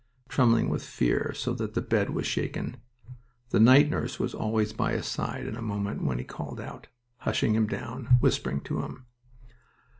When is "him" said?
7.53-7.67, 8.81-9.05